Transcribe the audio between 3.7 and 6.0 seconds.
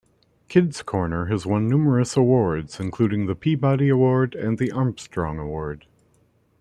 Award and the Armstrong Award.